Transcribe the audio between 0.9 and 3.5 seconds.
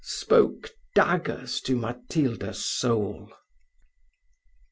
daggers to Matilda's soul.